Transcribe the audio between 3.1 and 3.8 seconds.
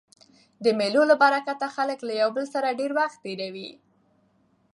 تېروي.